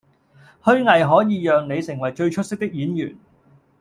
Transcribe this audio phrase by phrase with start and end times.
[0.63, 3.15] 虛偽可以讓你成為最出色的演員